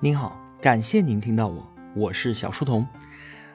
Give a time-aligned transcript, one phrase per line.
[0.00, 2.86] 您好，感谢您听到我，我是小书童。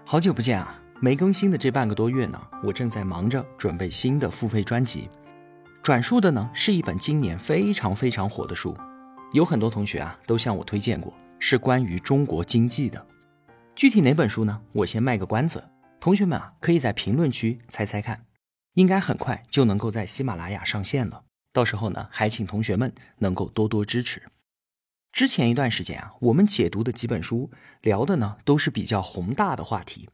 [0.04, 5.10] 好久不见啊，没更新的这半个多月呢，我正在忙着准备新的付费专辑。
[5.82, 8.76] 转述的呢是一本今年非常非常火的书，
[9.32, 13.08] 有很多同学啊都向我推荐过，是关于中国经济的。
[13.74, 14.60] 具体哪本书呢？
[14.74, 15.64] 我先卖个关子，
[16.02, 18.26] 同学们啊可以在评论区猜猜看，
[18.74, 21.24] 应该很快就能够在喜马拉雅上线了。
[21.54, 24.22] 到时候呢，还请同学们能够多多支持。
[25.14, 27.52] 之前一段时间啊，我们解读的几本书
[27.84, 30.10] 聊的呢，都是比较宏大的话题。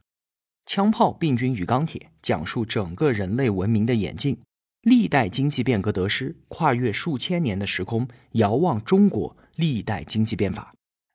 [0.66, 4.38] 枪炮、病菌与钢铁讲述整个人类文明的演进，
[4.82, 10.74] 历代经济变革得失，跨越数千年的时空，遥望中国历代经济变法。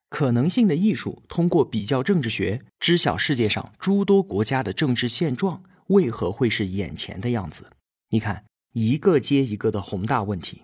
[0.10, 7.70] 可能性的艺术通过比较政治学，知晓世界上诸多国家的政治现状为何会是眼前的样子。
[8.10, 8.46] 你看。
[8.78, 10.64] 一个接一个的宏大问题，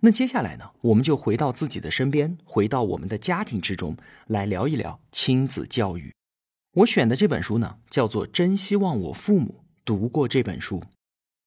[0.00, 6.12] 那接下来呢，我们就回到自己的身边，回到我们的家庭之中来聊一聊亲子教育。
[6.78, 10.80] 我选的这本书呢，叫做《真希望我父母读过这本书》，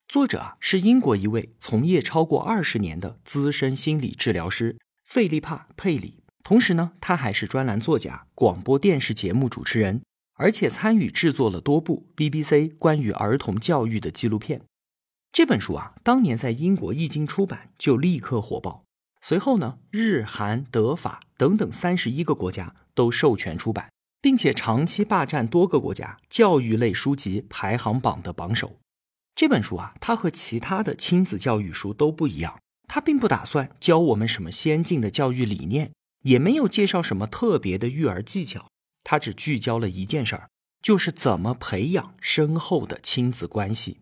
[0.07, 10.01] 作者啊是英国一位从业超过二十年的资深心理治疗师费利帕·佩里，同时呢，他还是专栏作家、广播电视节目主持人，
[10.35, 14.61] 而且参与制作了多部 BBC 关于儿童教育的纪录片。
[15.37, 18.83] 这本书啊，当年在英国一经出版就立刻火爆。
[19.21, 28.77] 随后呢，日、韩、德、法等等三十一个国家都授权出版，并且长期霸占多个国家教育类书籍排行榜的榜首。
[29.35, 35.91] 这本书啊，它和其他的亲子教育书都不一样，它并不打算教我们什么先进的教育理念，
[36.23, 38.71] 也没有介绍什么特别的育儿技巧，
[39.03, 40.49] 它只聚焦了一件事儿，
[40.81, 43.99] 就是怎么培养深厚的亲子关系。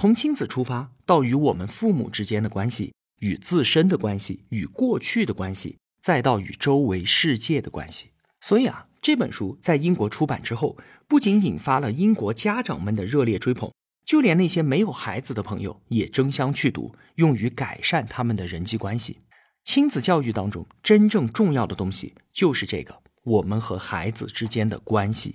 [0.00, 8.10] 从亲子出发，到与我们父母之间的关系，与自身的关系，与过去的关系，再到与周围世界的关系。
[8.40, 13.72] 所以啊，这本书在英国出版之后，不仅引发了英国家长们的热烈追捧，
[14.04, 19.18] 就连那些没有孩子的朋友也争相去读，用于改善他们的人际关系。
[19.64, 25.34] 亲子教育当中真正重要的东西，就是这个我们和孩子之间的关系，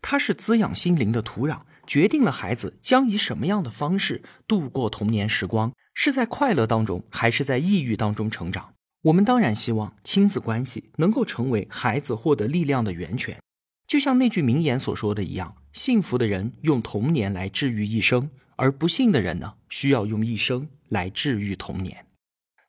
[0.00, 1.60] 它是滋养心灵的土壤。
[1.88, 8.74] 决定了孩子将以什么样的方式度过童年时光，是在快乐当中，还是在抑郁当中成长？
[9.04, 13.40] 我们当然希望亲子关系能够成为孩子获得力量的源泉。
[13.86, 22.04] 就像那句名言所说的一样：“幸福的人用童年来治愈一生，而不幸的人呢，需要用一生来治愈童年。”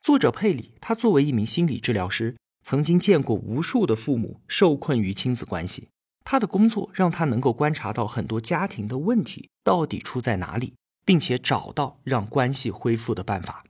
[0.01, 5.90] 作者佩里，他作为一名心理治疗师，曾经见过无数的父母受困于亲子关系。
[6.24, 10.75] 他的工作让他能够观察到很多家庭的问题到底出在哪里，
[11.06, 13.63] 并且找到让关系恢复的办法。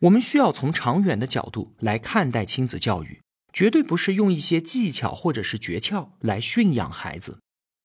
[0.00, 3.22] 我们需要从长远的角度来看待亲子教育，
[3.52, 7.38] 绝对不是用一些技巧或者是诀窍来驯养孩子。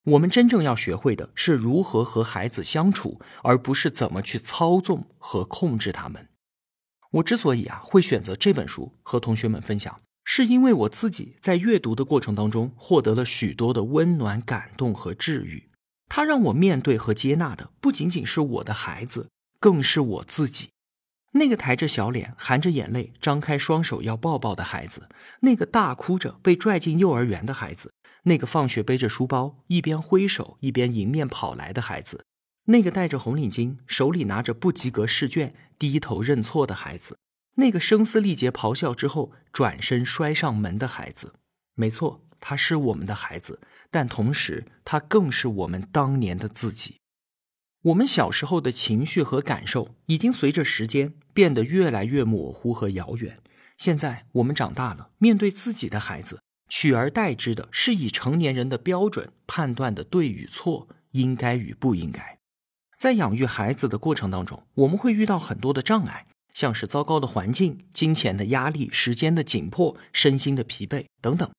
[0.06, 6.30] 我们真正要学会的是如何和孩子相处，而不是怎么去操纵和控制他们。
[7.12, 10.02] 我之所以啊会选择这本书和同学们分享。
[10.32, 15.72] 是因为我自己在阅读的过程当中获得了许多的温暖、感动和治愈。
[16.08, 19.30] 它让我面对和接纳的不仅仅是我的孩子，
[19.60, 20.70] 更是我自己。
[21.32, 25.10] 那个抬着小脸、含着眼泪、张开双手要抱抱的孩子，
[25.40, 27.92] 那个大哭着被拽进幼儿园的孩子，
[28.26, 32.24] 那个放学背着书包一边挥手一边迎面跑来的孩子，
[32.66, 37.18] 那个戴着红领巾、手里拿着不及格试卷低头认错的孩子。
[37.60, 41.34] 那个声嘶力竭咆哮之后转身摔上门的孩子，
[41.76, 43.60] 没错，他是我们的孩子，
[43.92, 46.98] 但同时他更是我们当年的自己。
[47.84, 53.40] 我们小时候的情绪和感受已经随着时间变得越来越模糊和遥远。
[53.78, 62.40] 现在我们长大了，面对自己的孩子，取而代之的是以成年人的标准判断的对与错、应该与不应该。
[62.98, 66.28] 在养育孩子的过程当中，我们会遇到很多的障碍。
[66.54, 71.50] 像是糟糕的环境、金钱的压力、时间的紧迫、身心的疲惫等等，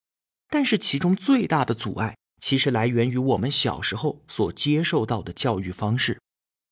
[0.49, 6.19] 但是其中最大的阻碍，其实来源于我们小时候所接受到的教育方式。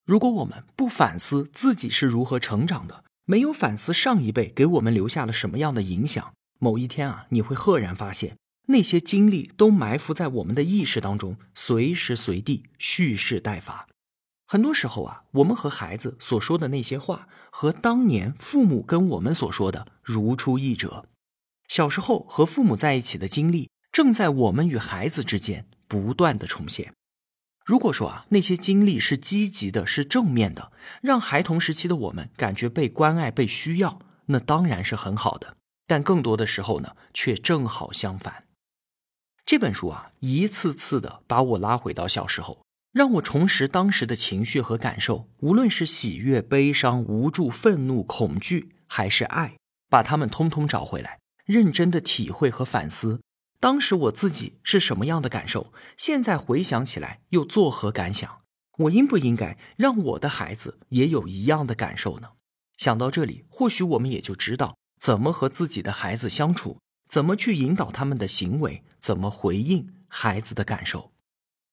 [0.06, 8.36] 如果我们不反思自己是如何成长的，没有反思上一辈给我们留下了什么样的影响，某一天啊，你会赫然发现，
[8.68, 13.88] 那些经历都埋伏在我们的意识当中，随时随地蓄势待发。
[14.48, 21.06] 很多时候啊，我们和孩子所说的那些话，和当年父母跟我们所说的如出一辙。
[21.68, 26.94] 小时候和父母在一起的经历，正在我们与孩子之间不断的重现。
[27.66, 35.56] 如果说啊，那些经历是积极的，是正面的，让孩童时期的我们感觉被关爱、被需要，那当然是很好的。
[35.86, 38.46] 但更多的时候呢，却正好相反。
[39.46, 49.58] 这本书啊，一次次的把我拉回到小时候，让我重拾当时的情绪和感受，无论是喜悦、悲伤、无助、愤怒、恐惧，还是爱，
[49.90, 53.22] 把它们通通找回来，认真的体会和反思，
[53.60, 58.42] 当时我自己是什么样的感受，现在回想起来又作何感想？
[58.80, 62.30] 我应不应该让我的孩子也有一样的感受呢？
[62.78, 66.78] 想到这里，或许我们也就知道怎么和自己的孩子相处。
[67.10, 68.84] 怎么去引导他们的行为？
[69.00, 71.12] 怎么回应孩子的感受？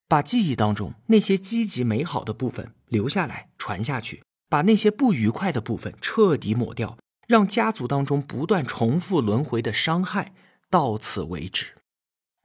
[0.07, 10.33] 把记忆当中那些积极美好的部分留下来传下去，把那些不愉快的部分彻底抹掉，让家族当中不断重复轮回的伤害
[10.69, 11.75] 到此为止。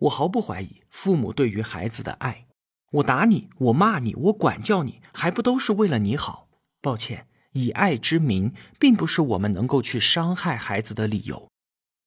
[0.00, 2.46] 我毫不怀疑父母对于孩子的爱。
[2.94, 6.48] 我打你，我骂你，我管教你，还不都是为了你好？
[6.80, 11.48] 抱歉，以爱之名，并不是我们能够去伤害孩子的理由。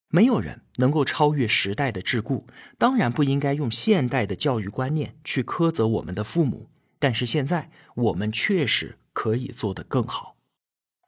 [0.09, 2.43] 没有人能够超越时代的桎梏，
[2.77, 6.69] 当然不应该用现代的教育观念去苛责我们的父母。
[6.97, 10.37] 但是现在我们确实可以做得更好。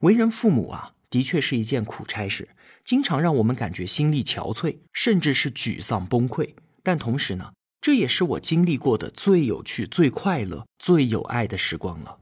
[0.00, 2.50] 为人父母啊，的确是一件苦差事，
[2.84, 6.54] 经常让我们感觉心力憔悴，甚至是沮丧崩溃。
[6.82, 12.18] 但同时呢，这也是我经历过的最有趣、最快乐、最有爱的时光了。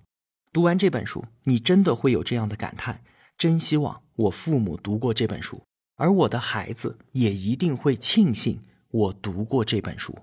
[0.53, 3.03] 读完这本书，你真的会有这样的感叹：
[3.37, 5.63] 真希望我父母读过这本书。
[5.97, 10.17] 而我的孩子也一定会庆幸我读过这本书。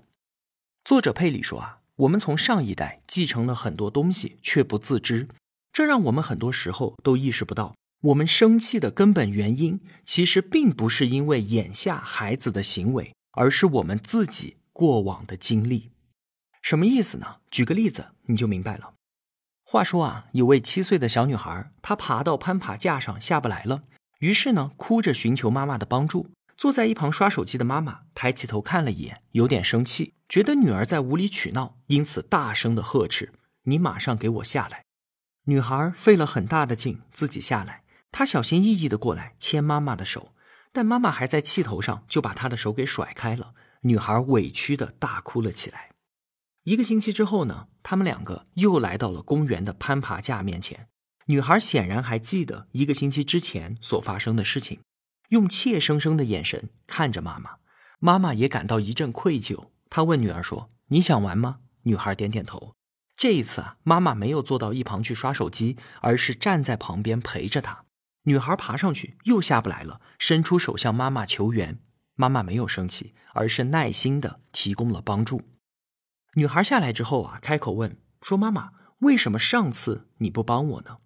[0.84, 5.28] 作者佩里说啊，我们从上一代继承了很多东西，却不自知，
[5.72, 15.90] 这让我们很多时候都意识不到，我们生气的根本原因其实并不是因为眼下孩子的行为，而是我们自己过往的经历。
[16.62, 17.36] 什么意思呢？
[17.50, 18.94] 举个例子你就明白了。
[19.64, 23.82] 话说啊，有位七岁的小女孩，她爬到攀爬架上下不来了。
[24.20, 26.30] 于是呢，哭着寻求妈妈的帮助。
[26.56, 33.32] 坐在一旁刷手机的妈妈抬起头看了一眼，有点生气，觉得女儿在无理取闹，因此大声的呵斥
[33.66, 34.84] ：“你马上给我下来！”
[35.46, 37.82] 女孩费了很大的劲自己下来，
[38.12, 40.32] 她小心翼翼的过来牵妈妈的手，
[40.72, 43.52] 但妈妈还在气头上，就把她的手给甩开了。
[43.80, 45.90] 女孩委屈的大哭了起来。
[46.62, 50.86] 一个星期之后呢，他们两个又来到了公园的攀爬架面前。
[51.26, 54.80] 女孩显然还记得一个星期之前所发生的事情，
[55.30, 57.56] 用怯生生的眼神看着妈妈。
[57.98, 59.68] 妈妈也感到一阵愧疚。
[59.88, 62.74] 她问女儿说：“你想玩吗？”女孩点点头。
[63.16, 67.84] 这一次啊，妈妈没有坐到一旁去刷手机，而是站在旁边陪着她。
[68.24, 71.78] 女孩爬上去又下不来了，伸出手向妈妈求援。
[72.16, 75.42] 妈妈没有生气，而是耐心的提供了帮助。
[76.34, 80.98] 女孩下来之后啊，开口问说：“妈妈，为什么上次你不帮我呢？”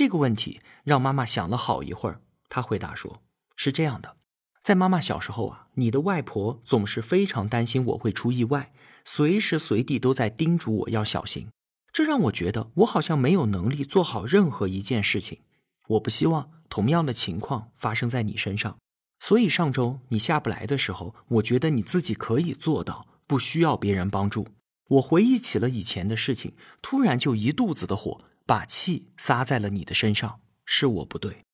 [0.00, 3.20] 这个问题让妈妈想了好一会儿，她回答说
[3.54, 4.16] ：“是这样的，
[4.62, 8.72] 在妈妈小时候啊，你的外婆总是非常担心我会出意外，
[9.04, 11.50] 随时随地都在叮嘱我要小心，
[11.92, 15.40] 这让我觉得我好像没有能力做好任何一件事情。
[15.88, 18.78] 我不希望同样的情况发生在你身上，
[19.18, 24.48] 所以上周你下不来的时候，我觉得你自己可以做到，不需要别人帮助。
[24.88, 31.44] 我回忆起了以前的事情，突然就一肚子的火。”把气撒在了你的身上，是我不对。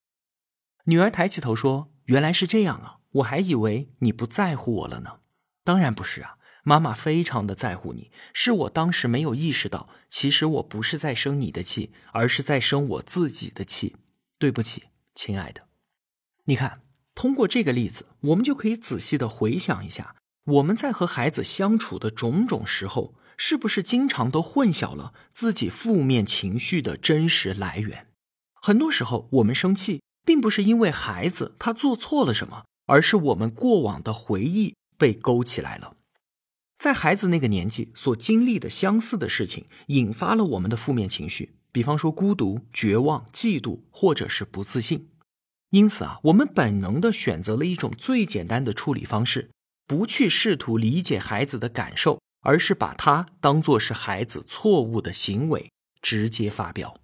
[0.85, 5.19] 女儿抬起头说：“原来是这样啊，我还以为你不在乎我了呢。”
[5.63, 13.97] 当然不是啊，妈妈非常的在乎你，是我当时没有意识到，其实我不是在生你的气，而是在生我自己的气。
[14.39, 15.69] 对不起，亲爱的。
[16.47, 16.81] 你看，
[17.15, 23.15] 通过这个例子，我们就可以仔细的回想一下，我们在和孩子相处的种种时候。
[23.37, 28.07] 是不是经常都混淆了自己负面情绪的真实来源？
[28.55, 35.97] 很多时候，我们生气并不是因为孩子他做错了什么，而是我们过往的回忆被勾起来了，
[36.79, 45.11] 在孩子那个年纪所经历的相似的事情，引发了我们的负面情绪，比方说孤独、绝望、嫉妒，或者是不自信。
[45.71, 49.51] 因此啊，我们本能的选择了一种最简单的处理方式，
[49.87, 52.21] 不去试图理解孩子的感受。
[52.47, 57.01] 而是把它当做是孩子错误的行为直接发飙。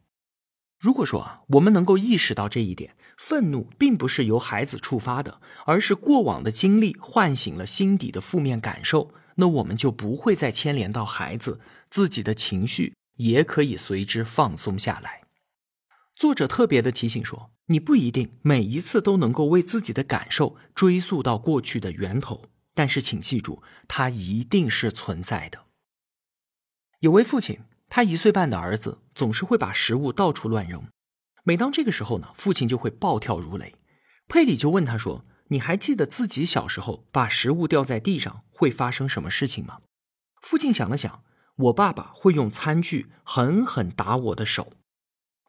[0.78, 15.22] 如果说啊，我们能够意识到这一点，愤怒并不是由孩子触发的，而是过往的经历唤醒了心底的负面感受，那我们就不会再牵连到孩子，自己的情绪也可以随之放松下来。
[16.14, 22.44] 作者特别的提醒说，你不一定每一次都能够为自己的感受追溯到过去的源头。
[22.75, 25.67] 但是，请记住，它一定是存在的。
[27.00, 30.87] 有位父亲，他一岁半的儿子总是会把食物到处乱扔。
[31.45, 33.75] 每当这个时候呢，父亲就会暴跳如雷。
[34.29, 39.81] 佩里就问他说：“你还记得自己小时候把食物掉在地上会发生什么事情吗？
[40.41, 41.25] 父亲想了想，
[41.57, 44.73] 我爸爸会用餐具狠狠打我的手。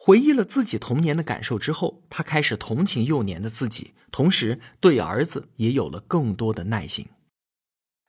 [0.06, 7.08] 回忆了自己童年的感受之后，他开始同情幼年的自己，同时对儿子也有了更多的耐心。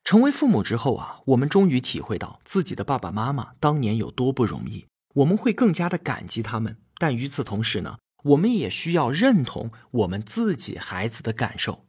[0.02, 6.78] 成为父母之后啊，我们终于体会到自己的爸爸妈妈当年有多不容易，我们会更加的感激他们。
[6.98, 11.86] 但与此同时呢，我们也需要认同我们自己孩子的感受。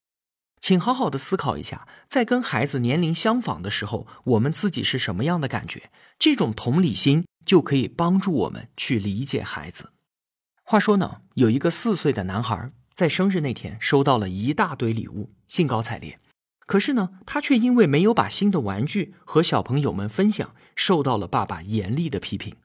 [0.59, 5.89] 请好好的思考一下，在跟孩子年龄相仿的时候，我们自己是什么样的感觉？
[6.19, 9.93] 这种同理心就可以帮助我们去理解孩子。
[10.67, 16.17] 话说呢，有一个四岁的男孩在生日那天收到了一大堆礼物，兴高采烈。
[16.65, 22.55] 可是呢，他却因为没有把新的玩具和小朋友们分享，受到了爸爸严厉的批评。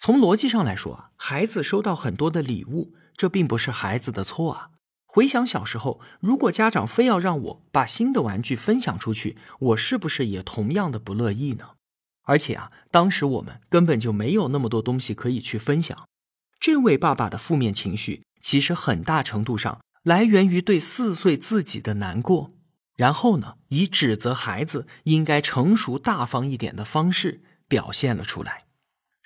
[0.00, 4.70] 从逻辑上来说啊，孩子收到很多的礼物，这并不是孩子的错啊。
[5.04, 11.72] 回想小时候，如果家长非要让我把新的玩具分享出去，我是不是也同样的不乐意呢？
[12.22, 16.08] 而且啊，当时我们根本就没有那么多东西可以去分享。
[16.62, 22.52] 这位爸爸的负面情绪，其实很大程度上来源于对四岁自己的难过，
[22.94, 28.66] 然后呢，以指责孩子应该成熟大方一点的方式表现了出来。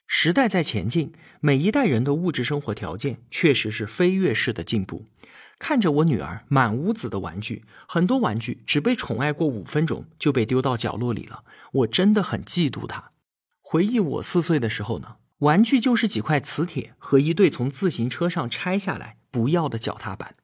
[0.06, 5.04] 时代在前进，每一代人的物质生活条件确实是飞跃式的进步。
[5.58, 13.10] 看着我女儿满屋子的玩具，很多玩具只被宠爱过五分钟就被丢到角落里了，我真的很嫉妒她。
[13.60, 15.16] 回忆我四岁的时候呢。
[15.38, 20.34] 玩具就是几块磁铁和一对从自行车上拆下来不要的脚踏板，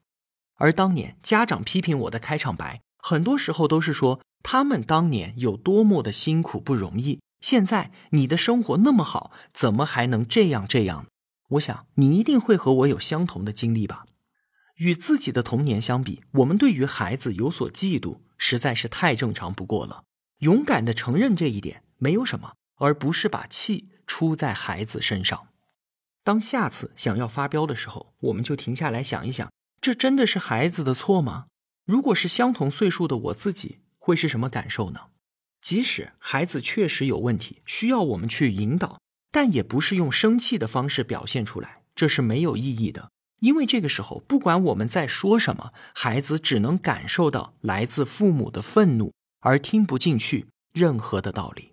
[0.55, 7.19] 而当年家长批评我的开场白，很多时候都是说他们当年有多么的辛苦不容易。
[7.41, 11.07] 现在你的生活那么好，怎么还能这样这样？
[11.49, 14.05] 我想你一定会和我有相同的经历吧。
[14.77, 20.03] 与自己的童年相比，我们对于孩子有所嫉妒，实在是太正常不过了。
[20.39, 23.89] 勇敢的承认这一点，没有什么，而不是把气。
[24.05, 25.47] 出在孩子身上。
[26.23, 31.47] 当下次想要发飙的时候，我们就停下来想一想：这真的是孩子的错吗？
[31.85, 35.01] 如果是相同岁数的我自己，会是什么感受呢？
[35.59, 43.09] 即使孩子确实有问题，需要我们去引导，但也不是用生气的方式表现出来，这是没有意义的。
[43.41, 51.72] 因为这个时候，不管我们在说什么，孩子只能感受到来自父母的愤怒，而听不进去任何的道理。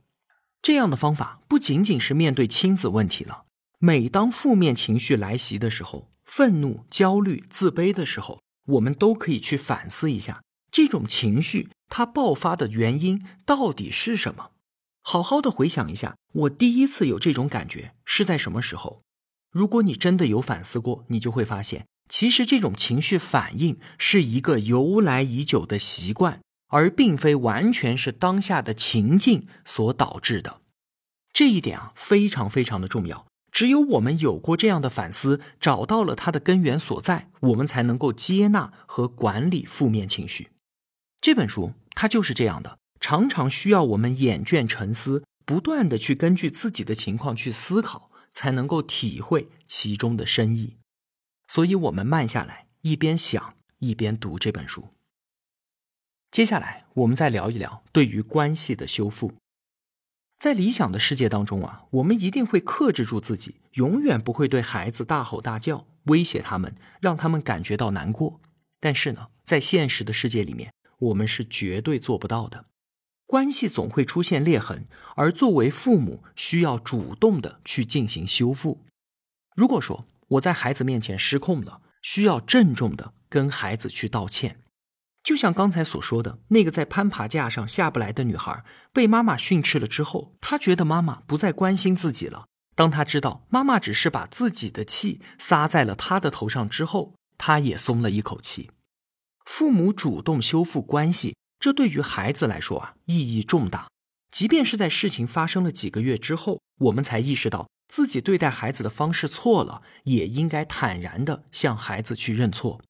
[0.63, 3.45] 这样的方法不仅仅是面对亲子问题了。
[3.79, 14.51] 每当负面情绪来袭的时候，愤怒、焦虑、自卑的时候，我们都可以去反思一下，这种情绪它爆发的原因到底是什么？
[15.03, 19.03] 好好的回想一下，我第一次有这种感觉是在什么时候？
[19.51, 26.41] 如果你真的有反思过，你就会发现，其实这种情绪反应是一个由来已久的习惯。
[26.71, 30.61] 而并非完全是当下的情境所导致的，
[31.33, 33.27] 这一点啊非常非常的重要。
[33.53, 40.51] 只有我们有过这样的反思，找到了它的根源所在，我们才能够接纳和管理负面情绪。
[41.21, 50.77] 这本书它就是这样的，常常需要我们眼倦沉思，不断的去根据自己的情况去思考，才能够体会其中的深意。
[51.49, 54.91] 所以，我们慢下来，一边想一边读这本书。
[56.31, 59.33] 接下来，我们再聊一聊对于关系的修复。
[60.39, 68.41] 在理想的世界当中啊，我们一定会克制住自己，永远不会对孩子大吼大叫，威胁他们，让他们感觉到难过。
[68.79, 72.67] 但是呢，在现实的世界里面，我们是绝对做不到的。
[73.27, 78.85] 关系总会出现裂痕，而作为父母，需要主动的去进行修复。
[79.57, 84.61] 如果说我在孩子面前失控了，需要郑重的跟孩子去道歉。
[85.23, 92.47] 就像刚才所说的那个在攀爬架上下不来的女孩，被妈妈训斥了之后，她觉得妈妈不再关心自己了。
[92.75, 98.71] 当她知道妈妈只是把自己的气撒在了她的头上之后，她也松了一口气。
[99.45, 103.89] 父母主动修复关系，这对于孩子来说啊意义重大。
[104.31, 112.81] 即便是在事情发生了几个月之后，我们才意识到自己对待孩子的方式错了，也应该坦然的向孩子去认错。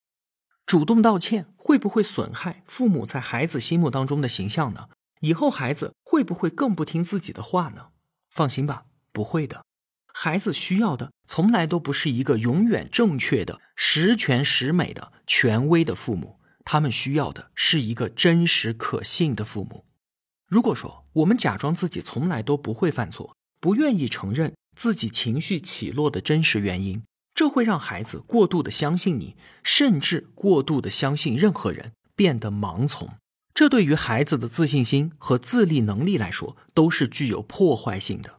[0.70, 4.88] 主动道歉会不会损害父母在孩子心目当中的形象呢？
[5.20, 7.88] 以后孩子会不会更不听自己的话呢？
[8.30, 9.64] 放心吧，不会的。
[10.14, 19.84] 孩子需要的从来都不是一个永远正确的、十全十美的权威的父母，他们需要的是一个真实可信的父母。
[20.46, 27.02] 如果说我们假装自己从来都不会犯错，不愿意承认自己情绪起落的真实原因，
[27.40, 33.14] 这会让孩子过度的相信你，甚至过度的相信任何人，变得盲从，
[33.54, 38.34] 这对于孩子的自信心和自立能力来说都是具有破坏性的。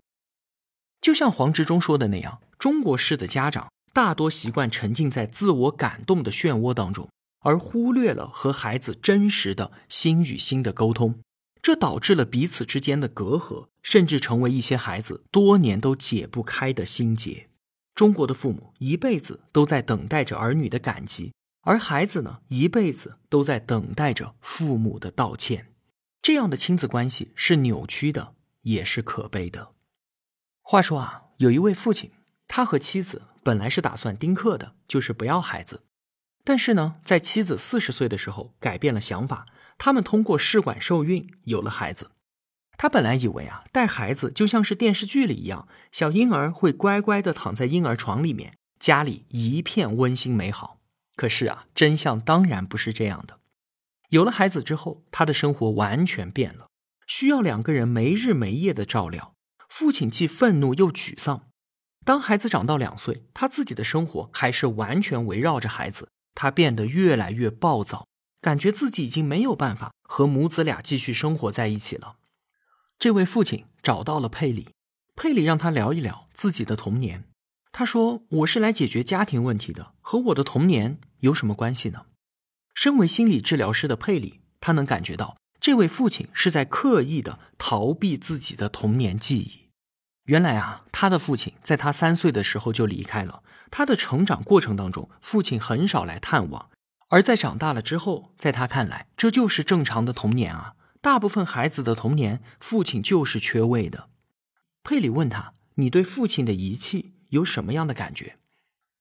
[1.01, 11.19] 就像黄执中说的那样，中国式的家长大多习惯沉浸在自我感动的漩涡当中，而忽略了和孩子真实的心与心的沟通，
[11.63, 17.47] 这导致了彼此之间的隔阂，甚至成为一些孩子多年都解不开的心结。
[17.95, 25.67] 中国的父母一辈子都在等待着儿女的感激，而孩子呢，一辈子都在等待着父母的道歉。
[26.21, 29.73] 这样的亲子关系是扭曲的，也是可悲的。
[30.61, 32.11] 话说啊，有一位父亲，
[32.47, 35.83] 他和妻子本来是打算丁克的，就是不要孩子。
[36.43, 42.11] 但是呢，在妻子四十岁的时候改变了想法，他们通过试管受孕有了孩子。
[42.77, 50.79] 他本来以为啊，带孩子就像是电视剧里一样，小婴儿会乖乖的躺在婴儿床里面，家里一片温馨美好。
[51.15, 53.37] 可是啊，真相当然不是这样的。
[54.09, 56.67] 有了孩子之后，他的生活完全变了，
[57.05, 59.33] 需要两个人没日没夜的照料。
[59.69, 61.47] 父亲既愤怒又沮丧。
[62.03, 68.07] 当孩子长到两岁，他自己的生活还是完全围绕着孩子，他变得越来越暴躁，
[68.41, 72.15] 感觉自己已经没有办法和母子俩继续生活在一起了。
[73.01, 74.69] 这位父亲找到了佩里，
[75.15, 77.23] 佩里让他聊一聊自己的童年。
[77.71, 82.05] 他说：“我是来解决家庭问题的，和我的童年有什么关系呢？”
[82.75, 89.69] 身为心理治疗师的佩里，他能感觉到这位父亲是在刻意的逃避自己的童年记忆。
[90.25, 93.41] 原来啊，他的父亲在他三岁的时候就离开了。
[93.71, 96.69] 他的成长过程当中，父亲很少来探望。
[97.07, 100.75] 而在长大了之后，在他看来，这就是正常的童年啊。
[101.01, 104.09] 大部分孩子的童年，父亲就是缺位的。
[104.83, 108.37] 佩里问他：“你对父亲的遗弃有什么样的感觉？”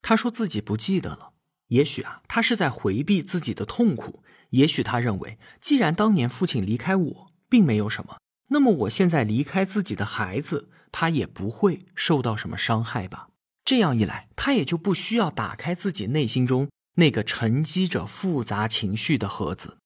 [0.01, 1.33] 他说自己不记得了。
[1.69, 4.25] 也许啊，他是在回避自己的痛苦。
[4.51, 13.29] 也许他认为，既然当年父亲离开我并没有什么，那么我现在离开自己的孩子，他也不会受到什么伤害吧？
[13.65, 19.77] 这样一来，他也就不需要打开自己内心中那个沉积着复杂情绪的盒子。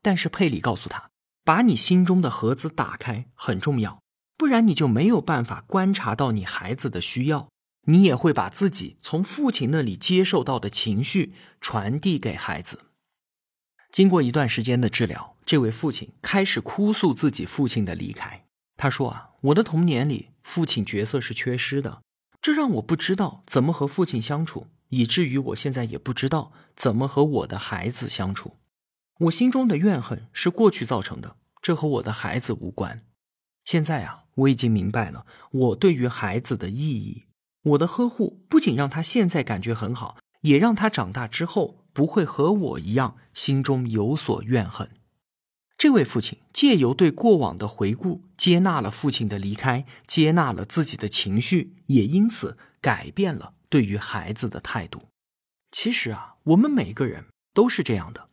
[0.00, 1.11] 但是佩里告诉他。
[1.44, 4.00] 把你心中的盒子打开很重要，
[4.36, 7.48] 不然你就没有办法观察到你孩子的需要，
[7.86, 12.80] 你也会把自己从父亲那里接受到的情绪传递给孩子。
[13.90, 18.44] 经过一段时间的治疗，这位父亲开始哭诉自己父亲的离开。
[18.76, 22.02] 他说：“啊，我的童年里父亲角色是缺失的，
[22.40, 28.56] 这让我不知道怎么和父亲相处，以至于我现在也不知道怎么和我的孩子相处。”
[29.20, 33.04] 我心中的怨恨是过去造成的，这和我的孩子无关。
[33.64, 37.24] 现在啊，我已经明白了我对于孩子的意义。
[37.62, 44.90] 我的呵护不仅让他现在感觉很好，也让他长大之后不会和我一样心中有所怨恨。
[45.78, 55.02] 这位父亲借由对过往的回顾，接纳了父亲的离开，接纳了自己的情绪，也因此改变了对于孩子的态度。
[55.70, 58.28] 其实啊，我们每个人都是这样的。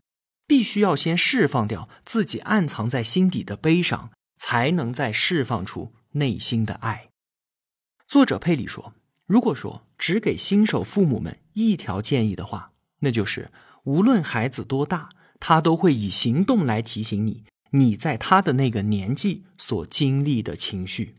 [0.50, 7.10] 必须要先释放掉自己暗藏在心底的悲伤，才能再释放出内心的爱。
[8.08, 8.96] 作者佩里说
[9.28, 13.52] ：“如果说只给新手父母们一条建议的话，那就是
[13.84, 15.10] 无论孩子多大，
[15.40, 21.18] 他都会以行动来提醒你，你在他的那个年纪所经历的情绪。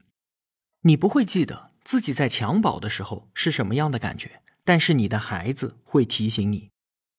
[0.82, 6.70] 你不会记得自己在襁褓的时候是什么样的感觉，但是你的孩子会提醒你。”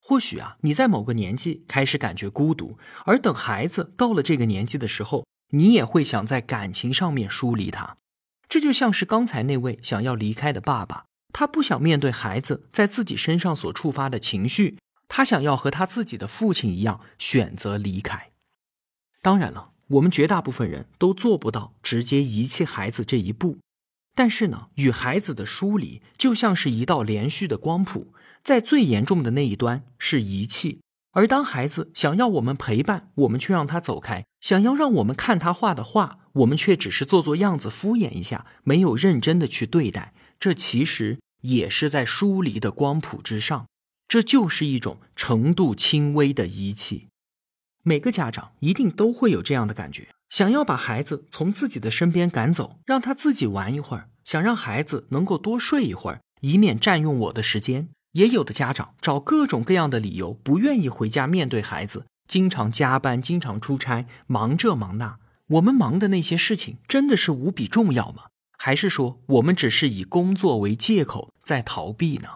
[0.04, 7.98] 或许啊，你在某个年纪开始感觉孤独，而等孩子到了这个年纪的时候，你也会想在感情上面疏离他。
[8.50, 18.32] 这就像是刚才那位想要离开的爸爸，他不想面对孩子在自己身上所触发的情绪，他想要和他自己的父亲一样选择离开。
[19.22, 23.60] 当然了，我们绝大部分人都做不到直接遗弃孩子这一步，
[24.14, 28.14] 但是呢，与孩子的疏离就像是一道连续的光谱。
[28.44, 40.16] 在最严重的那一端是遗弃，而当孩子想要我们陪伴，我们却让他走开；想要让我们看他画的画，我们却只是做做样子，敷衍一下，没有认真的去对待。
[40.40, 43.68] 这其实也是在疏离的光谱之上，
[44.08, 47.10] 这就是一种程度轻微的遗弃。
[47.84, 57.90] 每个家长一定都会有这样的感觉：想要把孩子从自己的身边赶走，让他自己玩一会儿；想让孩子能够多睡一会儿，以免占用我的时间。
[58.14, 65.20] 也有的家长找各种各样的理由，不愿意回家面对孩子，经常加班，经常出差，忙这忙那。
[65.48, 68.28] 我们忙的那些事情真的是无比重要吗？
[68.58, 72.30] 还是说我们只是以工作为借口在逃避呢？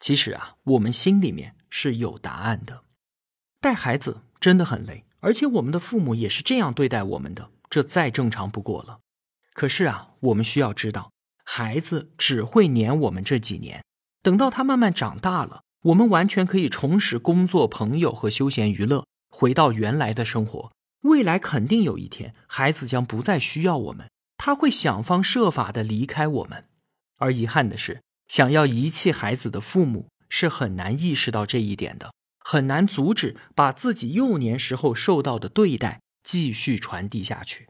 [0.00, 2.82] 其实啊，我们心里面是有答案的。
[3.60, 9.00] 带孩子真的很累，而且我们的父母也是这样对待我们的，这再正常不过了。
[9.52, 11.10] 可是啊，我们需要知道，
[11.44, 13.84] 孩子只会黏我们这几年，
[14.22, 20.70] 等到他慢慢长大了，我们完全可以重拾工作、朋友和休闲娱乐，回到原来的生活。
[21.02, 26.66] 未来肯定有一天，孩子将不再需要我们，他会想方设法的离开我们。
[27.18, 32.12] 而遗憾的是，想要遗弃孩子的父母是很难意识到这一点的。
[32.50, 37.68] 很难阻止把自己幼年时候受到的对待继续传递下去。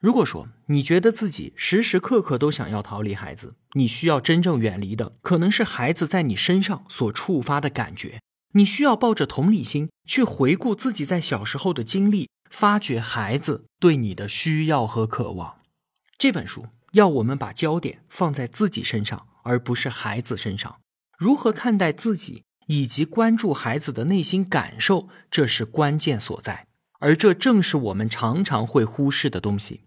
[0.00, 8.20] 如果说你觉得自己时时刻刻都想要逃离孩子，你需要真正远离的可能是孩子在你身上所触发的感觉。
[8.52, 15.56] 你需要抱着同理心去回顾自己在小时候的经历，发掘孩子对你的需要和渴望。
[16.18, 20.80] 这本书要我们把焦点放在自己身上，而不是孩子身上。
[21.16, 22.44] 如何看待自己？
[22.68, 26.66] 以及关注孩子的内心感受，这是关键所在，
[27.00, 29.82] 而这正是我们常常会忽视的东西。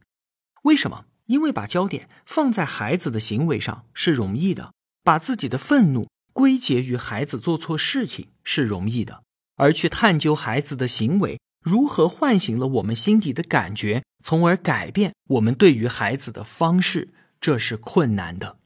[0.64, 1.06] 为什么？
[1.28, 9.24] 因为把焦点放在孩子的行为上是容易的，把自己的愤怒归结于孩子做错事情是容易的，
[9.56, 18.58] 而去探究孩子的行为如何唤醒了我们心底的感觉，从而改变我们对于孩子的方式，这是困难的。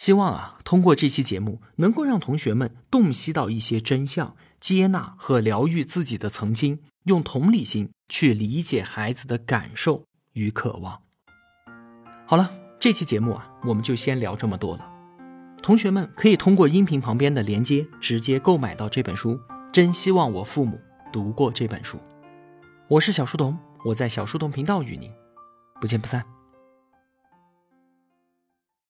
[0.00, 11.02] 希望啊，通过这期节目，能够让同学们洞悉到一些真相，接纳和疗愈自己的曾经，用同理心去理解孩子的感受与渴望。
[12.26, 14.90] 好了，这期节目啊，我们就先聊这么多了。
[15.62, 19.38] 同学们可以通过音频旁边的连接直接购买到这本书。
[19.70, 20.80] 真希望我父母
[21.12, 21.98] 读过这本书。
[22.88, 25.12] 我是小书童，我在小书童频道与您
[25.78, 26.24] 不见不散。